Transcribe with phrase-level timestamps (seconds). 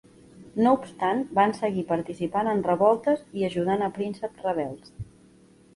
[0.67, 4.95] No obstant van seguir participant en revoltes i ajudant a prínceps rebels.